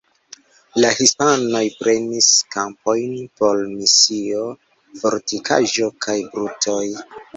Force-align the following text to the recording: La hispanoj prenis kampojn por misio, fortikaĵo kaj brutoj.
La 0.83 0.89
hispanoj 0.99 1.61
prenis 1.81 2.29
kampojn 2.55 3.13
por 3.41 3.61
misio, 3.75 4.41
fortikaĵo 5.03 5.91
kaj 6.07 6.17
brutoj. 6.33 6.83